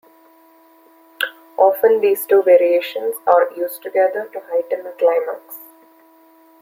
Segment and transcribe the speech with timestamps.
[1.57, 5.57] Often these two variations are used together to heighten a climax.